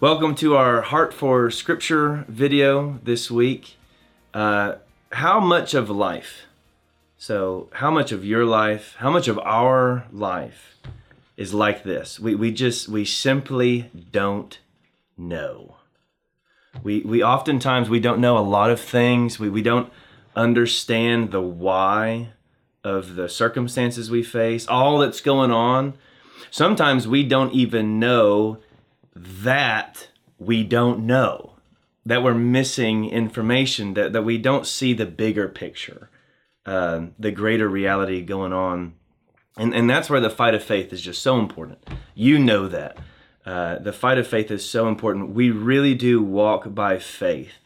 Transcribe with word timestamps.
Welcome 0.00 0.34
to 0.36 0.56
our 0.56 0.80
Heart 0.80 1.12
for 1.12 1.50
Scripture 1.50 2.24
video 2.26 2.98
this 3.02 3.30
week. 3.30 3.76
Uh, 4.32 4.76
how 5.12 5.40
much 5.40 5.74
of 5.74 5.90
life, 5.90 6.46
so 7.18 7.68
how 7.72 7.90
much 7.90 8.10
of 8.10 8.24
your 8.24 8.46
life, 8.46 8.94
how 9.00 9.10
much 9.10 9.28
of 9.28 9.38
our 9.40 10.06
life 10.10 10.78
is 11.36 11.52
like 11.52 11.84
this? 11.84 12.18
We, 12.18 12.34
we 12.34 12.50
just, 12.50 12.88
we 12.88 13.04
simply 13.04 13.90
don't 14.10 14.58
know. 15.18 15.76
We, 16.82 17.02
we 17.02 17.22
oftentimes, 17.22 17.90
we 17.90 18.00
don't 18.00 18.22
know 18.22 18.38
a 18.38 18.40
lot 18.40 18.70
of 18.70 18.80
things. 18.80 19.38
We, 19.38 19.50
we 19.50 19.60
don't 19.60 19.92
understand 20.34 21.30
the 21.30 21.42
why 21.42 22.30
of 22.82 23.16
the 23.16 23.28
circumstances 23.28 24.10
we 24.10 24.22
face, 24.22 24.66
all 24.66 24.96
that's 25.00 25.20
going 25.20 25.50
on. 25.50 25.92
Sometimes 26.50 27.06
we 27.06 27.22
don't 27.22 27.52
even 27.52 27.98
know 27.98 28.60
that 29.14 30.08
we 30.38 30.64
don't 30.64 31.06
know, 31.06 31.54
that 32.06 32.22
we're 32.22 32.34
missing 32.34 33.08
information, 33.08 33.94
that, 33.94 34.12
that 34.12 34.22
we 34.22 34.38
don't 34.38 34.66
see 34.66 34.92
the 34.92 35.06
bigger 35.06 35.48
picture, 35.48 36.10
uh, 36.66 37.06
the 37.18 37.30
greater 37.30 37.68
reality 37.68 38.22
going 38.22 38.52
on. 38.52 38.94
And, 39.56 39.74
and 39.74 39.90
that's 39.90 40.08
where 40.08 40.20
the 40.20 40.30
fight 40.30 40.54
of 40.54 40.62
faith 40.62 40.92
is 40.92 41.02
just 41.02 41.22
so 41.22 41.38
important. 41.38 41.78
You 42.14 42.38
know 42.38 42.68
that. 42.68 42.98
Uh, 43.44 43.78
the 43.78 43.92
fight 43.92 44.18
of 44.18 44.26
faith 44.26 44.50
is 44.50 44.68
so 44.68 44.86
important. 44.86 45.30
We 45.30 45.50
really 45.50 45.94
do 45.94 46.22
walk 46.22 46.74
by 46.74 46.98
faith 46.98 47.58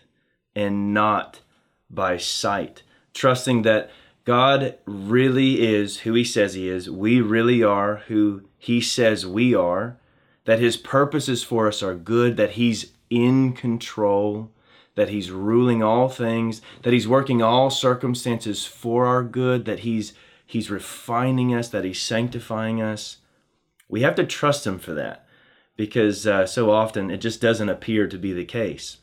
and 0.54 0.94
not 0.94 1.40
by 1.90 2.16
sight, 2.16 2.82
trusting 3.12 3.62
that 3.62 3.90
God 4.24 4.76
really 4.86 5.62
is 5.62 6.00
who 6.00 6.14
He 6.14 6.24
says 6.24 6.54
He 6.54 6.68
is. 6.68 6.88
We 6.88 7.20
really 7.20 7.62
are 7.62 7.96
who 8.08 8.42
He 8.56 8.80
says 8.80 9.26
we 9.26 9.54
are 9.54 9.98
that 10.44 10.60
his 10.60 10.76
purposes 10.76 11.42
for 11.42 11.68
us 11.68 11.82
are 11.82 11.94
good, 11.94 12.36
that 12.36 12.52
he's 12.52 12.92
in 13.10 13.52
control, 13.52 14.50
that 14.94 15.08
he's 15.08 15.30
ruling 15.30 15.82
all 15.82 16.08
things, 16.08 16.60
that 16.82 16.92
he's 16.92 17.08
working 17.08 17.42
all 17.42 17.70
circumstances 17.70 18.64
for 18.64 19.06
our 19.06 19.22
good, 19.22 19.64
that 19.64 19.80
he's 19.80 20.12
he's 20.46 20.70
refining 20.70 21.54
us, 21.54 21.68
that 21.68 21.84
he's 21.84 22.00
sanctifying 22.00 22.80
us. 22.80 23.18
We 23.88 24.02
have 24.02 24.14
to 24.16 24.26
trust 24.26 24.66
him 24.66 24.78
for 24.78 24.92
that 24.94 25.26
because 25.76 26.26
uh, 26.26 26.46
so 26.46 26.70
often 26.70 27.10
it 27.10 27.18
just 27.18 27.40
doesn't 27.40 27.68
appear 27.68 28.06
to 28.06 28.18
be 28.18 28.32
the 28.32 28.44
case. 28.44 28.98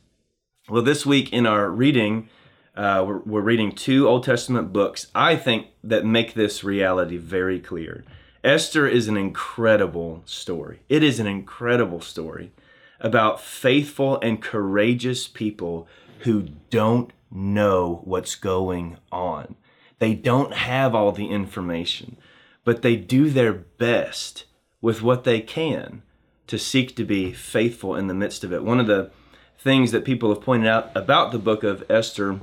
Well, 0.70 0.84
this 0.84 1.06
week 1.06 1.34
in 1.34 1.46
our 1.46 1.70
reading, 1.70 2.30
uh, 2.76 3.04
we're, 3.06 3.20
we're 3.20 3.42
reading 3.42 3.74
two 3.74 4.08
Old 4.08 4.24
Testament 4.24 4.72
books, 4.72 5.08
I 5.14 5.36
think, 5.36 5.68
that 5.84 6.06
make 6.06 6.34
this 6.34 6.64
reality 6.64 7.18
very 7.18 7.60
clear. 7.60 8.06
Esther 8.44 8.88
is 8.88 9.08
an 9.08 9.18
incredible 9.18 10.24
story. 10.26 10.80
It 10.90 11.04
is 11.04 11.20
an 11.20 11.28
incredible 11.28 12.02
story 12.02 12.52
about 13.00 13.40
faithful 13.40 14.20
and 14.22 14.42
courageous 14.42 15.28
people 15.28 15.88
who 16.20 16.50
don't 16.70 17.12
know 17.30 18.02
what's 18.04 18.36
going 18.36 18.98
on. 19.12 19.56
They 20.00 20.16
don't 20.16 20.54
have 20.54 20.96
all 20.96 21.12
the 21.12 21.30
information, 21.30 22.18
but 22.64 22.82
they 22.82 22.96
do 22.96 23.30
their 23.30 23.54
best 23.54 24.46
with 24.82 25.04
what 25.04 25.24
they 25.24 25.42
can 25.42 26.02
to 26.48 26.58
seek 26.58 26.96
to 26.96 27.06
be 27.06 27.32
faithful 27.34 27.96
in 27.96 28.08
the 28.08 28.14
midst 28.14 28.44
of 28.44 28.52
it. 28.52 28.64
One 28.64 28.80
of 28.80 28.88
the 28.88 29.12
things 29.60 29.92
that 29.92 30.04
people 30.04 30.34
have 30.34 30.44
pointed 30.44 30.68
out 30.68 30.92
about 30.96 31.32
the 31.32 31.38
book 31.38 31.64
of 31.64 31.84
Esther 31.90 32.40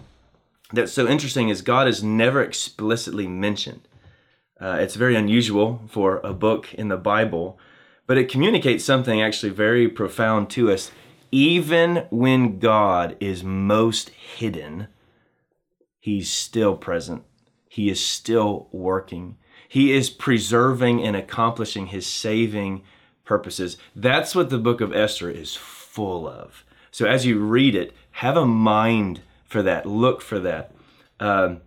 that's 0.72 0.92
so 0.92 1.08
interesting 1.08 1.48
is 1.48 1.62
God 1.62 1.88
is 1.88 2.04
never 2.04 2.40
explicitly 2.40 3.26
mentioned. 3.26 3.87
Uh, 4.60 4.78
it's 4.80 4.96
very 4.96 5.14
unusual 5.14 5.82
for 5.88 6.18
a 6.24 6.32
book 6.32 6.74
in 6.74 6.88
the 6.88 6.96
Bible, 6.96 7.58
but 8.06 8.18
it 8.18 8.30
communicates 8.30 8.84
something 8.84 9.22
actually 9.22 9.50
very 9.50 9.88
profound 9.88 10.50
to 10.50 10.70
us. 10.70 10.90
Even 11.30 12.06
when 12.10 12.58
God 12.58 13.16
is 13.20 13.44
most 13.44 14.08
hidden, 14.10 14.88
He's 16.00 16.30
still 16.30 16.76
present. 16.76 17.24
He 17.68 17.90
is 17.90 18.04
still 18.04 18.68
working. 18.72 19.36
He 19.68 19.92
is 19.92 20.08
preserving 20.08 21.04
and 21.04 21.14
accomplishing 21.14 21.88
His 21.88 22.06
saving 22.06 22.82
purposes. 23.24 23.76
That's 23.94 24.34
what 24.34 24.48
the 24.48 24.58
book 24.58 24.80
of 24.80 24.94
Esther 24.94 25.30
is 25.30 25.54
full 25.54 26.26
of. 26.26 26.64
So 26.90 27.06
as 27.06 27.26
you 27.26 27.38
read 27.38 27.74
it, 27.74 27.92
have 28.12 28.36
a 28.36 28.46
mind 28.46 29.20
for 29.44 29.62
that. 29.62 29.86
Look 29.86 30.22
for 30.22 30.40
that. 30.40 30.72
Um, 31.20 31.60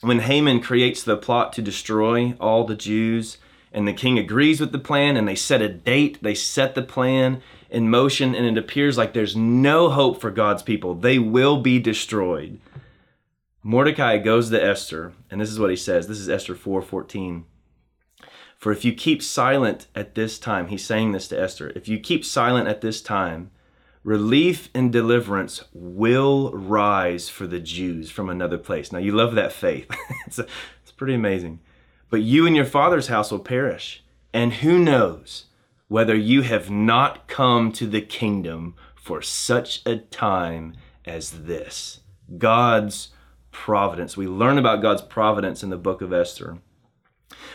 when 0.00 0.20
Haman 0.20 0.60
creates 0.60 1.02
the 1.02 1.16
plot 1.16 1.52
to 1.54 1.62
destroy 1.62 2.34
all 2.40 2.64
the 2.64 2.76
Jews, 2.76 3.38
and 3.72 3.86
the 3.86 3.92
king 3.92 4.18
agrees 4.18 4.60
with 4.60 4.72
the 4.72 4.78
plan, 4.78 5.16
and 5.16 5.26
they 5.26 5.34
set 5.34 5.60
a 5.60 5.68
date, 5.68 6.18
they 6.22 6.34
set 6.34 6.74
the 6.74 6.82
plan 6.82 7.42
in 7.70 7.90
motion, 7.90 8.34
and 8.34 8.46
it 8.46 8.58
appears 8.58 8.96
like 8.96 9.12
there's 9.12 9.36
no 9.36 9.90
hope 9.90 10.20
for 10.20 10.30
God's 10.30 10.62
people. 10.62 10.94
They 10.94 11.18
will 11.18 11.60
be 11.60 11.78
destroyed. 11.78 12.60
Mordecai 13.62 14.18
goes 14.18 14.50
to 14.50 14.64
Esther, 14.64 15.12
and 15.30 15.40
this 15.40 15.50
is 15.50 15.58
what 15.58 15.70
he 15.70 15.76
says. 15.76 16.06
This 16.06 16.18
is 16.18 16.28
Esther 16.28 16.54
4 16.54 16.80
14. 16.80 17.44
For 18.56 18.72
if 18.72 18.84
you 18.84 18.92
keep 18.92 19.22
silent 19.22 19.86
at 19.94 20.14
this 20.14 20.38
time, 20.38 20.68
he's 20.68 20.84
saying 20.84 21.12
this 21.12 21.28
to 21.28 21.40
Esther, 21.40 21.72
if 21.76 21.86
you 21.86 21.98
keep 21.98 22.24
silent 22.24 22.68
at 22.68 22.80
this 22.80 23.02
time, 23.02 23.50
relief 24.04 24.68
and 24.74 24.92
deliverance 24.92 25.64
will 25.72 26.52
rise 26.52 27.28
for 27.28 27.46
the 27.46 27.60
Jews 27.60 28.10
from 28.10 28.28
another 28.28 28.58
place. 28.58 28.92
Now, 28.92 28.98
you 28.98 29.12
love 29.12 29.34
that 29.34 29.52
faith. 29.52 29.90
it's, 30.26 30.38
a, 30.38 30.46
it's 30.82 30.92
pretty 30.92 31.14
amazing. 31.14 31.60
But 32.10 32.22
you 32.22 32.46
and 32.46 32.56
your 32.56 32.64
father's 32.64 33.08
house 33.08 33.30
will 33.30 33.38
perish. 33.38 34.02
And 34.32 34.54
who 34.54 34.78
knows 34.78 35.46
whether 35.88 36.14
you 36.14 36.42
have 36.42 36.70
not 36.70 37.28
come 37.28 37.72
to 37.72 37.86
the 37.86 38.00
kingdom 38.00 38.74
for 38.94 39.22
such 39.22 39.82
a 39.86 39.96
time 39.96 40.74
as 41.04 41.42
this? 41.44 42.00
God's 42.36 43.08
providence. 43.50 44.16
We 44.16 44.26
learn 44.26 44.58
about 44.58 44.82
God's 44.82 45.02
providence 45.02 45.62
in 45.62 45.70
the 45.70 45.76
book 45.76 46.00
of 46.02 46.12
Esther. 46.12 46.58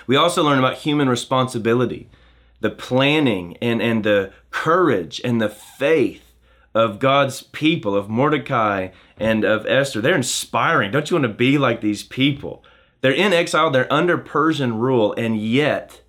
We 0.05 0.15
also 0.15 0.43
learn 0.43 0.59
about 0.59 0.79
human 0.79 1.09
responsibility, 1.09 2.09
the 2.59 2.69
planning 2.69 3.57
and, 3.61 3.81
and 3.81 4.03
the 4.03 4.33
courage 4.51 5.21
and 5.23 5.41
the 5.41 5.49
faith 5.49 6.32
of 6.73 6.99
God's 6.99 7.43
people, 7.43 7.95
of 7.95 8.09
Mordecai 8.09 8.89
and 9.17 9.43
of 9.43 9.65
Esther. 9.65 10.01
They're 10.01 10.15
inspiring. 10.15 10.91
Don't 10.91 11.09
you 11.09 11.15
want 11.15 11.23
to 11.25 11.29
be 11.29 11.57
like 11.57 11.81
these 11.81 12.03
people? 12.03 12.63
They're 13.01 13.11
in 13.11 13.33
exile, 13.33 13.69
they're 13.69 13.91
under 13.91 14.17
Persian 14.17 14.79
rule, 14.79 15.13
and 15.13 15.37
yet 15.37 16.01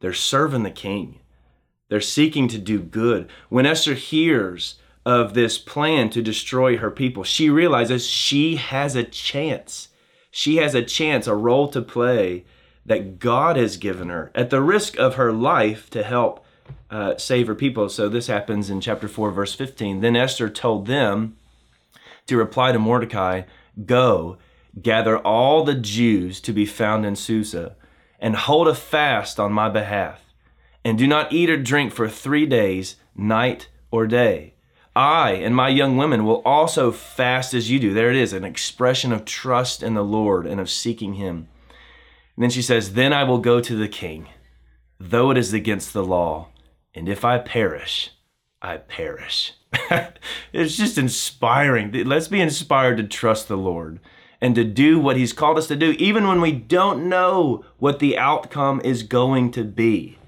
they're 0.00 0.12
serving 0.12 0.64
the 0.64 0.70
king. 0.70 1.20
They're 1.88 2.00
seeking 2.00 2.48
to 2.48 2.58
do 2.58 2.80
good. 2.80 3.30
When 3.48 3.64
Esther 3.64 3.94
hears 3.94 4.76
of 5.04 5.34
this 5.34 5.56
plan 5.56 6.10
to 6.10 6.22
destroy 6.22 6.78
her 6.78 6.90
people, 6.90 7.22
she 7.22 7.48
realizes 7.48 8.08
she 8.08 8.56
has 8.56 8.96
a 8.96 9.04
chance. 9.04 9.88
She 10.32 10.56
has 10.56 10.74
a 10.74 10.82
chance, 10.82 11.28
a 11.28 11.34
role 11.34 11.68
to 11.68 11.80
play 11.80 12.44
that 12.84 13.18
God 13.18 13.56
has 13.56 13.76
given 13.76 14.08
her 14.08 14.32
at 14.34 14.50
the 14.50 14.62
risk 14.62 14.98
of 14.98 15.14
her 15.14 15.32
life 15.32 15.88
to 15.90 16.02
help 16.02 16.44
uh, 16.90 17.16
save 17.16 17.46
her 17.46 17.54
people. 17.54 17.88
So 17.88 18.08
this 18.08 18.26
happens 18.26 18.70
in 18.70 18.80
chapter 18.80 19.08
4, 19.08 19.30
verse 19.30 19.54
15. 19.54 20.00
Then 20.00 20.16
Esther 20.16 20.48
told 20.48 20.86
them 20.86 21.36
to 22.26 22.36
reply 22.36 22.72
to 22.72 22.78
Mordecai 22.78 23.42
Go, 23.84 24.38
gather 24.80 25.18
all 25.18 25.64
the 25.64 25.74
Jews 25.74 26.40
to 26.40 26.52
be 26.52 26.64
found 26.64 27.04
in 27.04 27.16
Susa, 27.16 27.76
and 28.18 28.36
hold 28.36 28.68
a 28.68 28.74
fast 28.74 29.38
on 29.38 29.52
my 29.52 29.68
behalf, 29.68 30.22
and 30.84 30.96
do 30.96 31.06
not 31.06 31.32
eat 31.32 31.50
or 31.50 31.58
drink 31.58 31.92
for 31.92 32.08
three 32.08 32.46
days, 32.46 32.96
night 33.14 33.68
or 33.90 34.06
day. 34.06 34.54
I 34.94 35.32
and 35.32 35.54
my 35.54 35.68
young 35.68 35.98
women 35.98 36.24
will 36.24 36.40
also 36.42 36.90
fast 36.90 37.52
as 37.52 37.70
you 37.70 37.78
do. 37.78 37.92
There 37.92 38.10
it 38.10 38.16
is, 38.16 38.32
an 38.32 38.44
expression 38.44 39.12
of 39.12 39.26
trust 39.26 39.82
in 39.82 39.92
the 39.92 40.04
Lord 40.04 40.46
and 40.46 40.58
of 40.58 40.70
seeking 40.70 41.14
Him. 41.14 41.48
And 42.34 42.42
then 42.42 42.50
she 42.50 42.62
says, 42.62 42.94
Then 42.94 43.12
I 43.12 43.24
will 43.24 43.38
go 43.38 43.60
to 43.60 43.76
the 43.76 43.88
king, 43.88 44.28
though 44.98 45.30
it 45.30 45.36
is 45.36 45.52
against 45.52 45.92
the 45.92 46.04
law 46.04 46.48
and 46.96 47.10
if 47.10 47.24
I 47.24 47.38
perish, 47.38 48.10
I 48.62 48.78
perish. 48.78 49.52
it's 50.52 50.76
just 50.76 50.96
inspiring. 50.96 51.92
Let's 51.92 52.28
be 52.28 52.40
inspired 52.40 52.96
to 52.96 53.04
trust 53.04 53.48
the 53.48 53.56
Lord 53.56 54.00
and 54.40 54.54
to 54.54 54.64
do 54.64 54.98
what 54.98 55.18
He's 55.18 55.34
called 55.34 55.58
us 55.58 55.66
to 55.68 55.76
do, 55.76 55.92
even 55.98 56.26
when 56.26 56.40
we 56.40 56.52
don't 56.52 57.08
know 57.08 57.64
what 57.78 57.98
the 57.98 58.16
outcome 58.16 58.80
is 58.82 59.02
going 59.02 59.50
to 59.52 59.62
be. 59.62 60.18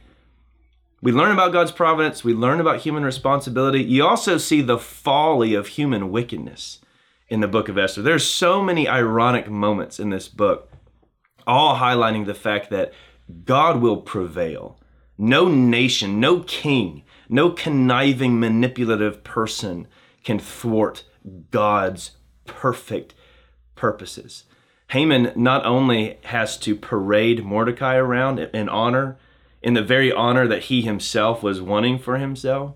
We 1.00 1.10
learn 1.10 1.32
about 1.32 1.52
God's 1.52 1.72
providence, 1.72 2.22
we 2.22 2.34
learn 2.34 2.60
about 2.60 2.80
human 2.80 3.04
responsibility. 3.04 3.82
You 3.82 4.04
also 4.06 4.36
see 4.36 4.60
the 4.60 4.78
folly 4.78 5.54
of 5.54 5.68
human 5.68 6.10
wickedness 6.10 6.80
in 7.28 7.40
the 7.40 7.48
book 7.48 7.68
of 7.68 7.78
Esther. 7.78 8.02
There's 8.02 8.26
so 8.26 8.62
many 8.62 8.86
ironic 8.86 9.48
moments 9.48 9.98
in 9.98 10.10
this 10.10 10.28
book, 10.28 10.70
all 11.46 11.76
highlighting 11.76 12.26
the 12.26 12.34
fact 12.34 12.68
that 12.70 12.92
God 13.44 13.80
will 13.80 13.98
prevail. 13.98 14.78
No 15.18 15.48
nation, 15.48 16.20
no 16.20 16.40
king, 16.40 17.02
no 17.28 17.50
conniving, 17.50 18.38
manipulative 18.38 19.24
person 19.24 19.88
can 20.22 20.38
thwart 20.38 21.04
God's 21.50 22.12
perfect 22.46 23.14
purposes. 23.74 24.44
Haman 24.90 25.32
not 25.36 25.66
only 25.66 26.18
has 26.24 26.56
to 26.58 26.74
parade 26.74 27.44
Mordecai 27.44 27.96
around 27.96 28.38
in 28.38 28.68
honor, 28.68 29.18
in 29.60 29.74
the 29.74 29.82
very 29.82 30.12
honor 30.12 30.46
that 30.46 30.64
he 30.64 30.82
himself 30.82 31.42
was 31.42 31.60
wanting 31.60 31.98
for 31.98 32.16
himself, 32.16 32.74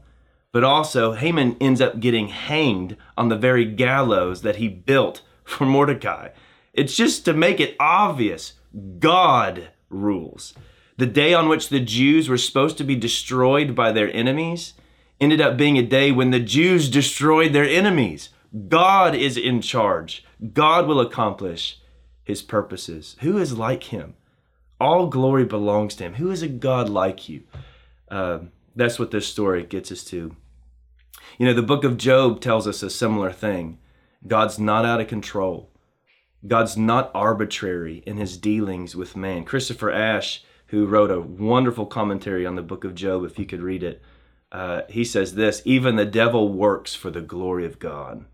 but 0.53 0.65
also 0.65 1.13
Haman 1.13 1.57
ends 1.61 1.81
up 1.81 2.01
getting 2.01 2.29
hanged 2.29 2.97
on 3.17 3.29
the 3.29 3.39
very 3.39 3.65
gallows 3.65 4.43
that 4.43 4.57
he 4.57 4.69
built 4.69 5.23
for 5.45 5.65
Mordecai. 5.65 6.29
It's 6.75 6.95
just 6.95 7.25
to 7.25 7.33
make 7.33 7.61
it 7.61 7.77
obvious 7.81 8.55
God 8.99 9.69
rules. 9.89 10.55
The 11.03 11.09
day 11.09 11.35
on 11.35 11.49
which 11.49 11.69
the 11.69 11.81
Jews 11.81 12.29
were 12.29 12.39
supposed 12.39 12.79
to 12.79 12.85
be 12.85 12.95
destroyed 12.95 13.75
by 13.75 13.91
their 13.91 14.09
enemies 14.15 14.75
ended 15.21 15.41
up 15.41 15.57
being 15.57 15.77
a 15.77 15.83
day 15.83 16.13
when 16.13 16.31
the 16.31 16.39
Jews 16.39 16.89
destroyed 16.89 17.53
their 17.53 17.65
enemies. 17.65 18.29
God 18.69 19.17
is 19.17 19.37
in 19.37 19.63
charge. 19.63 20.25
God 20.53 20.87
will 20.87 21.01
accomplish 21.01 21.81
his 22.23 22.41
purposes. 22.41 23.17
Who 23.23 23.37
is 23.37 23.59
like 23.59 23.83
him? 23.83 24.15
All 24.81 25.09
glory 25.09 25.45
belongs 25.45 25.97
to 25.97 26.05
him. 26.05 26.15
Who 26.15 26.31
is 26.31 26.41
a 26.41 26.47
God 26.47 26.89
like 26.89 27.29
you? 27.29 27.43
Uh, 28.09 28.39
that's 28.77 29.01
what 29.01 29.11
this 29.11 29.27
story 29.27 29.65
gets 29.65 29.91
us 29.91 30.05
to. 30.05 30.37
You 31.37 31.47
know, 31.47 31.53
the 31.53 31.63
book 31.63 31.83
of 31.83 31.97
Job 31.97 32.41
tells 32.41 32.69
us 32.69 32.81
a 32.81 32.89
similar 32.89 33.33
thing. 33.33 33.81
God's 34.25 34.61
not 34.61 34.85
out 34.85 35.01
of 35.01 35.09
control. 35.09 35.69
God's 36.47 36.77
not 36.77 37.11
arbitrary 37.13 38.05
in 38.07 38.19
his 38.19 38.37
dealings 38.37 38.95
with 38.95 39.17
man. 39.17 39.45
Christopher 39.45 39.91
Ash, 39.91 40.45
who 40.73 40.87
wrote 40.87 41.11
a 41.11 41.21
wonderful 41.21 41.85
commentary 41.85 42.47
on 42.47 42.55
the 42.55 42.63
book 42.63 42.83
of 42.83 42.95
Job, 42.95 43.25
if 43.25 43.39
you 43.39 43.45
could 43.45 43.61
read 43.61 43.83
it, 43.83 44.01
uh, 44.51 44.81
he 44.89 45.05
says 45.05 45.35
this 45.35 45.61
even 45.67 45.97
the 45.97 46.07
devil 46.07 46.49
works 46.49 46.95
for 46.95 47.11
the 47.11 47.21
glory 47.21 47.67
of 47.67 47.79
God. 47.79 48.25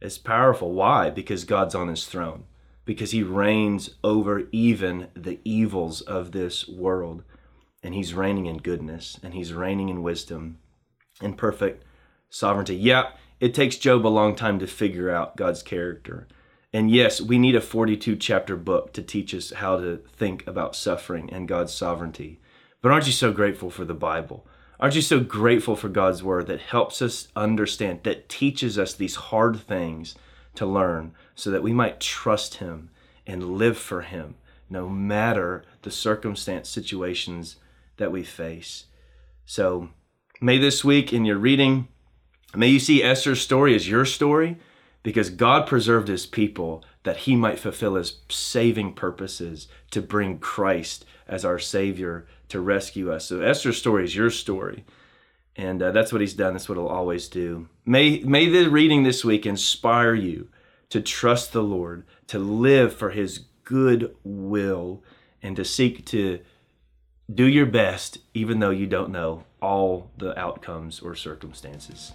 It's 0.00 0.18
powerful. 0.18 0.72
Why? 0.72 1.08
Because 1.08 1.44
God's 1.44 1.76
on 1.76 1.86
his 1.86 2.06
throne, 2.06 2.46
because 2.84 3.12
he 3.12 3.22
reigns 3.22 3.90
over 4.02 4.48
even 4.50 5.06
the 5.14 5.38
evils 5.44 6.00
of 6.00 6.32
this 6.32 6.66
world. 6.66 7.22
And 7.84 7.94
he's 7.94 8.14
reigning 8.14 8.46
in 8.46 8.56
goodness, 8.58 9.20
and 9.22 9.34
he's 9.34 9.52
reigning 9.52 9.88
in 9.88 10.02
wisdom 10.02 10.58
and 11.20 11.38
perfect 11.38 11.84
sovereignty. 12.28 12.74
Yeah, 12.74 13.10
it 13.38 13.54
takes 13.54 13.76
Job 13.76 14.04
a 14.04 14.08
long 14.08 14.34
time 14.34 14.58
to 14.58 14.66
figure 14.66 15.10
out 15.10 15.36
God's 15.36 15.62
character. 15.62 16.26
And 16.72 16.90
yes, 16.90 17.20
we 17.20 17.38
need 17.38 17.54
a 17.54 17.60
42 17.60 18.16
chapter 18.16 18.56
book 18.56 18.92
to 18.94 19.02
teach 19.02 19.34
us 19.34 19.52
how 19.52 19.78
to 19.78 19.98
think 20.16 20.46
about 20.46 20.74
suffering 20.74 21.28
and 21.30 21.46
God's 21.46 21.74
sovereignty. 21.74 22.40
But 22.80 22.92
aren't 22.92 23.06
you 23.06 23.12
so 23.12 23.30
grateful 23.30 23.70
for 23.70 23.84
the 23.84 23.94
Bible? 23.94 24.46
Aren't 24.80 24.94
you 24.94 25.02
so 25.02 25.20
grateful 25.20 25.76
for 25.76 25.88
God's 25.88 26.22
word 26.22 26.46
that 26.46 26.60
helps 26.60 27.02
us 27.02 27.28
understand, 27.36 28.00
that 28.04 28.28
teaches 28.28 28.78
us 28.78 28.94
these 28.94 29.14
hard 29.14 29.60
things 29.60 30.16
to 30.54 30.66
learn 30.66 31.12
so 31.34 31.50
that 31.50 31.62
we 31.62 31.72
might 31.72 32.00
trust 32.00 32.56
Him 32.56 32.90
and 33.26 33.52
live 33.58 33.76
for 33.76 34.00
Him 34.00 34.34
no 34.70 34.88
matter 34.88 35.64
the 35.82 35.90
circumstance, 35.90 36.68
situations 36.68 37.56
that 37.98 38.10
we 38.10 38.24
face? 38.24 38.86
So, 39.44 39.90
may 40.40 40.56
this 40.56 40.82
week 40.82 41.12
in 41.12 41.26
your 41.26 41.38
reading, 41.38 41.88
may 42.56 42.68
you 42.68 42.80
see 42.80 43.02
Esther's 43.02 43.42
story 43.42 43.74
as 43.74 43.88
your 43.88 44.06
story 44.06 44.56
because 45.02 45.30
God 45.30 45.66
preserved 45.66 46.08
his 46.08 46.26
people 46.26 46.84
that 47.02 47.18
he 47.18 47.34
might 47.34 47.58
fulfill 47.58 47.96
his 47.96 48.18
saving 48.28 48.94
purposes 48.94 49.68
to 49.90 50.00
bring 50.00 50.38
Christ 50.38 51.04
as 51.26 51.44
our 51.44 51.58
Savior 51.58 52.26
to 52.48 52.60
rescue 52.60 53.12
us. 53.12 53.26
So 53.26 53.40
Esther's 53.40 53.78
story 53.78 54.04
is 54.04 54.14
your 54.14 54.30
story. 54.30 54.84
And 55.56 55.82
uh, 55.82 55.90
that's 55.90 56.12
what 56.12 56.20
he's 56.20 56.34
done. 56.34 56.54
That's 56.54 56.68
what 56.68 56.78
he'll 56.78 56.86
always 56.86 57.28
do. 57.28 57.68
May, 57.84 58.20
may 58.20 58.48
the 58.48 58.68
reading 58.68 59.02
this 59.02 59.24
week 59.24 59.44
inspire 59.44 60.14
you 60.14 60.48
to 60.88 61.00
trust 61.00 61.52
the 61.52 61.62
Lord, 61.62 62.04
to 62.28 62.38
live 62.38 62.94
for 62.94 63.10
his 63.10 63.46
good 63.64 64.14
will, 64.24 65.02
and 65.42 65.56
to 65.56 65.64
seek 65.64 66.04
to 66.06 66.40
do 67.32 67.46
your 67.46 67.66
best, 67.66 68.18
even 68.34 68.60
though 68.60 68.70
you 68.70 68.86
don't 68.86 69.10
know 69.10 69.44
all 69.60 70.10
the 70.18 70.38
outcomes 70.38 71.00
or 71.00 71.14
circumstances. 71.14 72.12